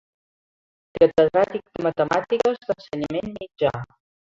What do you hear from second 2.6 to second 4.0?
d'Ensenyament Mitjà.